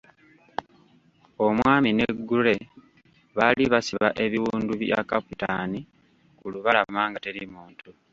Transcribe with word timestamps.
Omwami 1.45 1.89
ne 1.93 2.07
Gray 2.27 2.61
baali 3.35 3.63
basiba 3.73 4.07
ebiwundu 4.25 4.73
bya 4.81 4.99
Kapitaani, 5.09 5.79
ku 6.39 6.45
lubalama 6.53 7.01
nga 7.09 7.19
teri 7.23 7.41
muntu. 7.55 7.89